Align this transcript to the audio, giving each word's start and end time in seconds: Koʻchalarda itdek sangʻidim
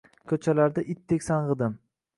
Koʻchalarda 0.31 0.85
itdek 0.95 1.29
sangʻidim 1.31 1.79